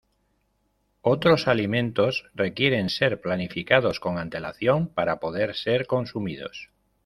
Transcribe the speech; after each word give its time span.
Otros 1.03 1.47
alimentos 1.47 2.25
requieren 2.33 2.89
ser 2.89 3.21
planificados 3.21 3.99
con 3.99 4.17
antelación 4.17 4.87
para 4.87 5.19
poder 5.19 5.55
ser 5.55 5.85
consumidos. 5.85 6.71